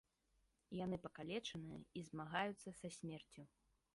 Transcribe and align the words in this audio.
Яны 0.77 0.97
пакалечаныя 1.03 1.79
і 2.01 2.03
змагаюцца 2.09 2.69
са 2.81 2.87
смерцю. 2.99 3.41